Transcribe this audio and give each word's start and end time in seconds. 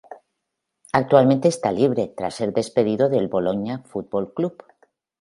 Actualmente 0.93 1.47
está 1.47 1.71
libre 1.71 2.07
tras 2.17 2.33
ser 2.33 2.53
despedido 2.53 3.07
del 3.07 3.27
Bologna 3.27 3.83
Football 3.83 4.33
Club. 4.33 4.63